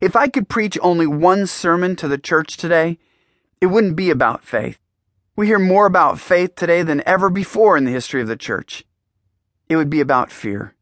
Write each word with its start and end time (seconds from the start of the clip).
If 0.00 0.16
I 0.16 0.28
could 0.28 0.48
preach 0.48 0.78
only 0.80 1.06
one 1.06 1.46
sermon 1.46 1.94
to 1.96 2.08
the 2.08 2.18
church 2.18 2.56
today, 2.56 2.98
it 3.60 3.66
wouldn't 3.66 3.96
be 3.96 4.10
about 4.10 4.42
faith. 4.42 4.78
We 5.36 5.46
hear 5.46 5.58
more 5.58 5.86
about 5.86 6.18
faith 6.18 6.54
today 6.54 6.82
than 6.82 7.02
ever 7.06 7.28
before 7.28 7.76
in 7.76 7.84
the 7.84 7.90
history 7.90 8.22
of 8.22 8.28
the 8.28 8.36
church. 8.36 8.84
It 9.68 9.76
would 9.76 9.90
be 9.90 10.00
about 10.00 10.32
fear. 10.32 10.74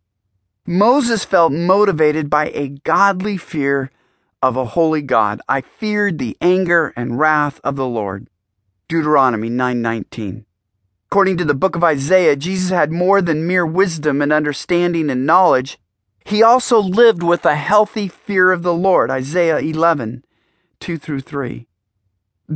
Moses 0.66 1.24
felt 1.24 1.52
motivated 1.52 2.30
by 2.30 2.50
a 2.50 2.68
godly 2.68 3.36
fear 3.36 3.90
of 4.40 4.56
a 4.56 4.64
holy 4.64 5.02
God. 5.02 5.40
I 5.48 5.62
feared 5.62 6.18
the 6.18 6.36
anger 6.40 6.92
and 6.96 7.18
wrath 7.18 7.60
of 7.64 7.74
the 7.76 7.86
Lord. 7.86 8.28
Deuteronomy 8.88 9.50
9:19. 9.50 10.44
According 11.10 11.38
to 11.38 11.44
the 11.44 11.54
book 11.54 11.74
of 11.74 11.82
Isaiah, 11.82 12.36
Jesus 12.36 12.70
had 12.70 12.92
more 12.92 13.20
than 13.20 13.46
mere 13.46 13.66
wisdom 13.66 14.22
and 14.22 14.32
understanding 14.32 15.10
and 15.10 15.26
knowledge. 15.26 15.78
He 16.24 16.42
also 16.42 16.78
lived 16.78 17.22
with 17.22 17.44
a 17.44 17.56
healthy 17.56 18.08
fear 18.08 18.52
of 18.52 18.62
the 18.62 18.74
Lord. 18.74 19.10
Isaiah 19.10 19.58
11, 19.58 20.24
2 20.80 20.98
through 20.98 21.20
3. 21.20 21.66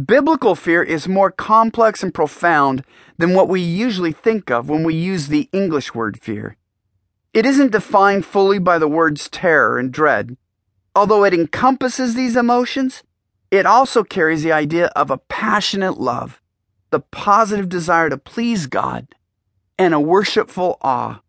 Biblical 0.07 0.55
fear 0.55 0.83
is 0.83 1.07
more 1.07 1.31
complex 1.31 2.03
and 2.03 2.15
profound 2.15 2.83
than 3.19 3.35
what 3.35 3.49
we 3.49 3.61
usually 3.61 4.13
think 4.13 4.51
of 4.51 4.69
when 4.69 4.85
we 4.85 4.95
use 4.95 5.29
the 5.29 5.51
English 5.53 5.95
word 5.95 6.19
fear. 6.21 6.57
It 7.35 7.45
isn't 7.47 7.73
defined 7.73 8.25
fully 8.25 8.59
by 8.59 8.79
the 8.79 8.89
words 8.89 9.29
terror 9.29 9.79
and 9.79 9.93
dread. 9.93 10.37
Although 10.95 11.25
it 11.25 11.35
encompasses 11.35 12.15
these 12.15 12.37
emotions, 12.37 13.03
it 13.51 13.67
also 13.67 14.03
carries 14.03 14.43
the 14.43 14.53
idea 14.53 14.87
of 14.97 15.11
a 15.11 15.19
passionate 15.19 16.01
love, 16.01 16.41
the 16.91 17.01
positive 17.01 17.69
desire 17.69 18.09
to 18.09 18.17
please 18.17 18.67
God, 18.67 19.15
and 19.79 19.93
a 19.93 20.01
worshipful 20.01 20.79
awe. 20.81 21.21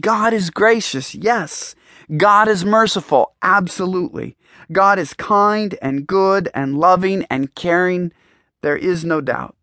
God 0.00 0.32
is 0.32 0.50
gracious, 0.50 1.14
yes. 1.14 1.74
God 2.16 2.48
is 2.48 2.64
merciful, 2.64 3.32
absolutely. 3.42 4.36
God 4.72 4.98
is 4.98 5.14
kind 5.14 5.76
and 5.80 6.06
good 6.06 6.48
and 6.54 6.78
loving 6.78 7.24
and 7.30 7.54
caring. 7.54 8.12
There 8.62 8.76
is 8.76 9.04
no 9.04 9.20
doubt. 9.20 9.56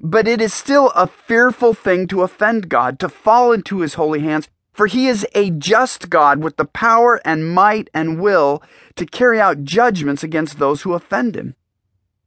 But 0.00 0.28
it 0.28 0.40
is 0.40 0.54
still 0.54 0.90
a 0.90 1.06
fearful 1.06 1.74
thing 1.74 2.06
to 2.08 2.22
offend 2.22 2.68
God, 2.68 2.98
to 3.00 3.08
fall 3.08 3.52
into 3.52 3.80
his 3.80 3.94
holy 3.94 4.20
hands, 4.20 4.48
for 4.72 4.86
he 4.86 5.08
is 5.08 5.26
a 5.34 5.50
just 5.50 6.08
God 6.08 6.42
with 6.42 6.56
the 6.56 6.64
power 6.64 7.20
and 7.24 7.52
might 7.52 7.90
and 7.92 8.20
will 8.20 8.62
to 8.96 9.06
carry 9.06 9.40
out 9.40 9.64
judgments 9.64 10.22
against 10.22 10.58
those 10.58 10.82
who 10.82 10.92
offend 10.92 11.34
him. 11.34 11.56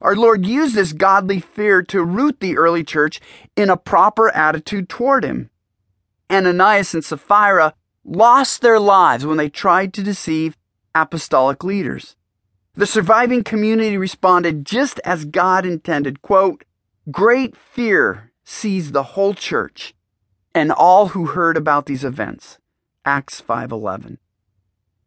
Our 0.02 0.16
Lord 0.16 0.44
used 0.44 0.74
this 0.74 0.92
godly 0.92 1.40
fear 1.40 1.82
to 1.84 2.04
root 2.04 2.40
the 2.40 2.58
early 2.58 2.84
church 2.84 3.20
in 3.56 3.70
a 3.70 3.76
proper 3.76 4.28
attitude 4.34 4.88
toward 4.88 5.24
him. 5.24 5.48
Ananias 6.32 6.94
and 6.94 7.04
Sapphira 7.04 7.74
lost 8.04 8.62
their 8.62 8.80
lives 8.80 9.26
when 9.26 9.36
they 9.36 9.48
tried 9.48 9.92
to 9.94 10.02
deceive 10.02 10.56
apostolic 10.94 11.62
leaders. 11.62 12.16
The 12.74 12.86
surviving 12.86 13.44
community 13.44 13.98
responded 13.98 14.64
just 14.64 14.98
as 15.04 15.26
God 15.26 15.66
intended. 15.66 16.22
Quote, 16.22 16.64
Great 17.10 17.56
fear 17.56 18.32
seized 18.44 18.92
the 18.92 19.02
whole 19.02 19.34
church 19.34 19.94
and 20.54 20.72
all 20.72 21.08
who 21.08 21.26
heard 21.26 21.56
about 21.56 21.86
these 21.86 22.04
events. 22.04 22.58
Acts 23.04 23.40
5:11. 23.40 24.18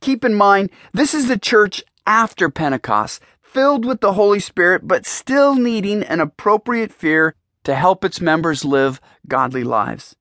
Keep 0.01 0.25
in 0.25 0.33
mind, 0.35 0.69
this 0.93 1.13
is 1.13 1.27
the 1.27 1.39
church 1.39 1.83
after 2.05 2.49
Pentecost, 2.49 3.21
filled 3.41 3.85
with 3.85 4.01
the 4.01 4.13
Holy 4.13 4.39
Spirit 4.39 4.87
but 4.87 5.05
still 5.05 5.55
needing 5.55 6.03
an 6.03 6.19
appropriate 6.19 6.91
fear 6.91 7.35
to 7.63 7.73
help 7.73 8.03
its 8.05 8.21
members 8.21 8.63
live 8.63 9.01
godly 9.27 9.63
lives. 9.63 10.15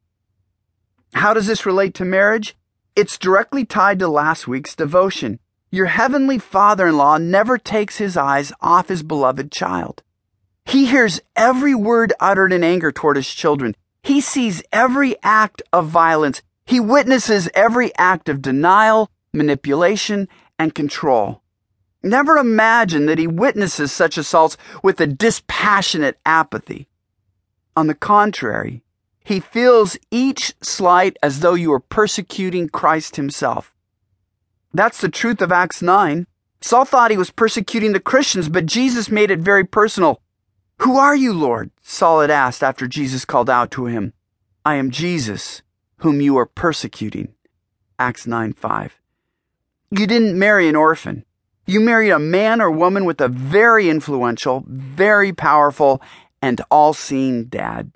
How 1.14 1.32
does 1.32 1.46
this 1.46 1.64
relate 1.64 1.94
to 1.94 2.04
marriage? 2.04 2.56
It's 2.96 3.18
directly 3.18 3.64
tied 3.64 3.98
to 4.00 4.08
last 4.08 4.48
week's 4.48 4.74
devotion. 4.74 5.38
Your 5.70 5.86
heavenly 5.86 6.38
father 6.38 6.88
in 6.88 6.96
law 6.96 7.18
never 7.18 7.58
takes 7.58 7.98
his 7.98 8.16
eyes 8.16 8.52
off 8.60 8.88
his 8.88 9.02
beloved 9.02 9.50
child. 9.50 10.02
He 10.64 10.86
hears 10.86 11.20
every 11.34 11.74
word 11.74 12.12
uttered 12.20 12.52
in 12.52 12.64
anger 12.64 12.92
toward 12.92 13.16
his 13.16 13.28
children. 13.28 13.74
He 14.02 14.20
sees 14.20 14.62
every 14.72 15.16
act 15.22 15.62
of 15.72 15.88
violence. 15.88 16.42
He 16.66 16.78
witnesses 16.78 17.48
every 17.54 17.94
act 17.96 18.28
of 18.28 18.42
denial, 18.42 19.10
manipulation, 19.32 20.28
and 20.58 20.74
control. 20.74 21.42
Never 22.02 22.36
imagine 22.36 23.06
that 23.06 23.18
he 23.18 23.26
witnesses 23.26 23.92
such 23.92 24.18
assaults 24.18 24.56
with 24.82 25.00
a 25.00 25.06
dispassionate 25.06 26.18
apathy. 26.26 26.86
On 27.76 27.86
the 27.86 27.94
contrary, 27.94 28.83
he 29.24 29.40
feels 29.40 29.96
each 30.10 30.54
slight 30.60 31.16
as 31.22 31.40
though 31.40 31.54
you 31.54 31.72
are 31.72 31.80
persecuting 31.80 32.68
Christ 32.68 33.16
himself. 33.16 33.74
That's 34.72 35.00
the 35.00 35.08
truth 35.08 35.40
of 35.40 35.50
Acts 35.50 35.80
9. 35.80 36.26
Saul 36.60 36.84
thought 36.84 37.10
he 37.10 37.16
was 37.16 37.30
persecuting 37.30 37.92
the 37.92 38.00
Christians, 38.00 38.48
but 38.48 38.66
Jesus 38.66 39.10
made 39.10 39.30
it 39.30 39.38
very 39.38 39.64
personal. 39.64 40.20
Who 40.78 40.98
are 40.98 41.16
you, 41.16 41.32
Lord? 41.32 41.70
Saul 41.82 42.20
had 42.20 42.30
asked 42.30 42.62
after 42.62 42.86
Jesus 42.86 43.24
called 43.24 43.48
out 43.48 43.70
to 43.72 43.86
him. 43.86 44.12
I 44.64 44.74
am 44.74 44.90
Jesus, 44.90 45.62
whom 45.98 46.20
you 46.20 46.36
are 46.36 46.46
persecuting. 46.46 47.34
Acts 47.98 48.26
9 48.26 48.52
5. 48.52 49.00
You 49.90 50.06
didn't 50.06 50.38
marry 50.38 50.68
an 50.68 50.76
orphan. 50.76 51.24
You 51.66 51.80
married 51.80 52.10
a 52.10 52.18
man 52.18 52.60
or 52.60 52.70
woman 52.70 53.04
with 53.04 53.20
a 53.20 53.28
very 53.28 53.88
influential, 53.88 54.64
very 54.66 55.32
powerful, 55.32 56.02
and 56.42 56.60
all 56.70 56.92
seeing 56.92 57.44
dad. 57.44 57.90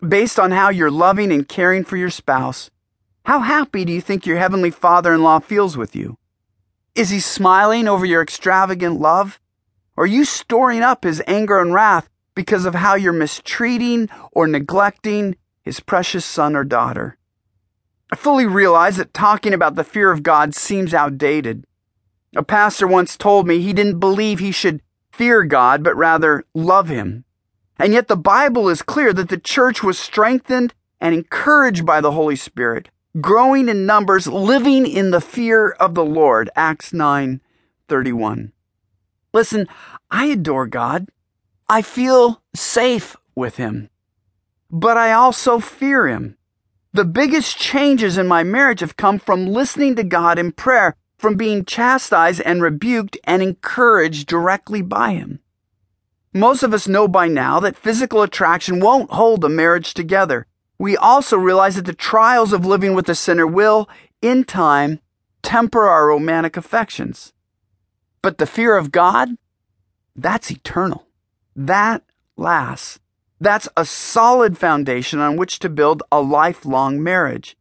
Based 0.00 0.38
on 0.38 0.50
how 0.50 0.68
you're 0.68 0.90
loving 0.90 1.32
and 1.32 1.48
caring 1.48 1.82
for 1.82 1.96
your 1.96 2.10
spouse, 2.10 2.70
how 3.24 3.40
happy 3.40 3.84
do 3.84 3.92
you 3.92 4.02
think 4.02 4.26
your 4.26 4.36
heavenly 4.36 4.70
father 4.70 5.14
in 5.14 5.22
law 5.22 5.38
feels 5.38 5.76
with 5.76 5.96
you? 5.96 6.18
Is 6.94 7.10
he 7.10 7.18
smiling 7.18 7.88
over 7.88 8.04
your 8.04 8.22
extravagant 8.22 9.00
love? 9.00 9.40
Or 9.96 10.04
are 10.04 10.06
you 10.06 10.24
storing 10.24 10.82
up 10.82 11.04
his 11.04 11.22
anger 11.26 11.58
and 11.58 11.72
wrath 11.72 12.10
because 12.34 12.66
of 12.66 12.74
how 12.74 12.94
you're 12.94 13.14
mistreating 13.14 14.10
or 14.32 14.46
neglecting 14.46 15.36
his 15.62 15.80
precious 15.80 16.26
son 16.26 16.54
or 16.54 16.64
daughter? 16.64 17.16
I 18.12 18.16
fully 18.16 18.46
realize 18.46 18.98
that 18.98 19.14
talking 19.14 19.54
about 19.54 19.74
the 19.74 19.84
fear 19.84 20.10
of 20.10 20.22
God 20.22 20.54
seems 20.54 20.92
outdated. 20.94 21.64
A 22.36 22.42
pastor 22.42 22.86
once 22.86 23.16
told 23.16 23.46
me 23.46 23.60
he 23.60 23.72
didn't 23.72 23.98
believe 23.98 24.38
he 24.38 24.52
should 24.52 24.82
fear 25.10 25.42
God, 25.44 25.82
but 25.82 25.96
rather 25.96 26.44
love 26.54 26.88
him. 26.88 27.24
And 27.78 27.92
yet 27.92 28.08
the 28.08 28.16
Bible 28.16 28.68
is 28.68 28.82
clear 28.82 29.12
that 29.12 29.28
the 29.28 29.38
church 29.38 29.82
was 29.82 29.98
strengthened 29.98 30.74
and 31.00 31.14
encouraged 31.14 31.84
by 31.84 32.00
the 32.00 32.12
Holy 32.12 32.36
Spirit 32.36 32.90
growing 33.20 33.68
in 33.68 33.86
numbers, 33.86 34.26
living 34.26 34.86
in 34.86 35.10
the 35.10 35.20
fear 35.20 35.70
of 35.70 35.94
the 35.94 36.04
Lord. 36.04 36.50
Acts 36.56 36.92
9 36.92 37.40
31. 37.88 38.52
Listen, 39.32 39.68
I 40.10 40.26
adore 40.26 40.66
God. 40.66 41.08
I 41.68 41.82
feel 41.82 42.42
safe 42.54 43.16
with 43.34 43.56
Him. 43.56 43.90
But 44.70 44.96
I 44.96 45.12
also 45.12 45.58
fear 45.58 46.08
Him. 46.08 46.36
The 46.92 47.04
biggest 47.04 47.58
changes 47.58 48.18
in 48.18 48.26
my 48.26 48.42
marriage 48.42 48.80
have 48.80 48.96
come 48.96 49.18
from 49.18 49.46
listening 49.46 49.96
to 49.96 50.04
God 50.04 50.38
in 50.38 50.52
prayer, 50.52 50.96
from 51.18 51.36
being 51.36 51.64
chastised 51.64 52.40
and 52.40 52.62
rebuked 52.62 53.16
and 53.24 53.42
encouraged 53.42 54.26
directly 54.26 54.82
by 54.82 55.12
Him. 55.12 55.40
Most 56.36 56.62
of 56.62 56.74
us 56.74 56.86
know 56.86 57.08
by 57.08 57.28
now 57.28 57.60
that 57.60 57.76
physical 57.76 58.22
attraction 58.22 58.80
won't 58.80 59.10
hold 59.10 59.44
a 59.44 59.48
marriage 59.48 59.94
together 59.94 60.46
we 60.78 60.96
also 60.96 61.36
realize 61.36 61.76
that 61.76 61.86
the 61.86 61.94
trials 61.94 62.52
of 62.52 62.66
living 62.66 62.94
with 62.94 63.08
a 63.08 63.14
sinner 63.14 63.46
will, 63.46 63.88
in 64.20 64.44
time, 64.44 65.00
temper 65.42 65.86
our 65.86 66.08
romantic 66.08 66.56
affections. 66.56 67.32
But 68.22 68.38
the 68.38 68.46
fear 68.46 68.76
of 68.76 68.92
God, 68.92 69.30
that's 70.14 70.50
eternal. 70.50 71.06
That 71.54 72.02
lasts. 72.36 72.98
That's 73.40 73.68
a 73.76 73.84
solid 73.84 74.58
foundation 74.58 75.18
on 75.18 75.36
which 75.36 75.58
to 75.60 75.68
build 75.68 76.02
a 76.10 76.20
lifelong 76.20 77.02
marriage. 77.02 77.56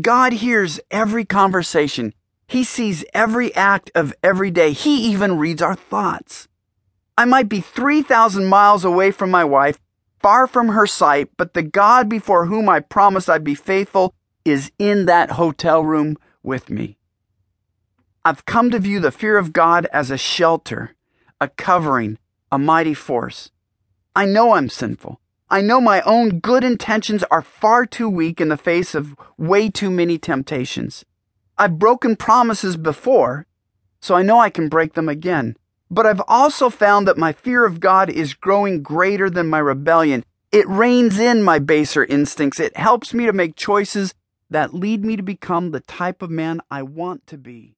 God 0.00 0.34
hears 0.34 0.80
every 0.90 1.24
conversation. 1.24 2.14
He 2.46 2.64
sees 2.64 3.04
every 3.14 3.54
act 3.54 3.90
of 3.94 4.14
every 4.22 4.50
day. 4.50 4.72
He 4.72 5.10
even 5.10 5.38
reads 5.38 5.62
our 5.62 5.74
thoughts. 5.74 6.48
I 7.16 7.24
might 7.24 7.48
be 7.48 7.60
3,000 7.60 8.46
miles 8.46 8.84
away 8.84 9.10
from 9.10 9.30
my 9.30 9.44
wife, 9.44 9.78
far 10.18 10.46
from 10.46 10.68
her 10.68 10.86
sight, 10.86 11.30
but 11.36 11.54
the 11.54 11.62
God 11.62 12.08
before 12.08 12.46
whom 12.46 12.68
I 12.68 12.80
promised 12.80 13.28
I'd 13.28 13.44
be 13.44 13.54
faithful 13.54 14.14
is 14.44 14.72
in 14.78 15.06
that 15.06 15.32
hotel 15.32 15.82
room 15.82 16.16
with 16.42 16.70
me. 16.70 16.96
I've 18.24 18.44
come 18.44 18.70
to 18.70 18.78
view 18.78 19.00
the 19.00 19.10
fear 19.10 19.38
of 19.38 19.52
God 19.52 19.86
as 19.92 20.10
a 20.10 20.18
shelter, 20.18 20.94
a 21.40 21.48
covering, 21.48 22.18
a 22.52 22.58
mighty 22.58 22.94
force. 22.94 23.50
I 24.14 24.26
know 24.26 24.52
I'm 24.52 24.68
sinful. 24.68 25.20
I 25.48 25.62
know 25.62 25.80
my 25.80 26.00
own 26.02 26.38
good 26.38 26.62
intentions 26.62 27.24
are 27.24 27.42
far 27.42 27.86
too 27.86 28.08
weak 28.08 28.40
in 28.40 28.48
the 28.48 28.56
face 28.56 28.94
of 28.94 29.16
way 29.36 29.68
too 29.68 29.90
many 29.90 30.18
temptations. 30.18 31.04
I've 31.58 31.78
broken 31.78 32.14
promises 32.14 32.76
before, 32.76 33.46
so 34.00 34.14
I 34.14 34.22
know 34.22 34.38
I 34.38 34.50
can 34.50 34.68
break 34.68 34.94
them 34.94 35.08
again. 35.08 35.56
But 35.90 36.06
I've 36.06 36.22
also 36.28 36.70
found 36.70 37.08
that 37.08 37.18
my 37.18 37.32
fear 37.32 37.64
of 37.64 37.80
God 37.80 38.10
is 38.10 38.34
growing 38.34 38.82
greater 38.82 39.28
than 39.28 39.48
my 39.48 39.58
rebellion. 39.58 40.24
It 40.52 40.68
reins 40.68 41.18
in 41.18 41.42
my 41.42 41.58
baser 41.58 42.04
instincts. 42.04 42.60
It 42.60 42.76
helps 42.76 43.12
me 43.12 43.26
to 43.26 43.32
make 43.32 43.56
choices 43.56 44.14
that 44.50 44.72
lead 44.72 45.04
me 45.04 45.16
to 45.16 45.22
become 45.22 45.70
the 45.70 45.80
type 45.80 46.22
of 46.22 46.30
man 46.30 46.60
I 46.70 46.82
want 46.82 47.26
to 47.28 47.38
be. 47.38 47.76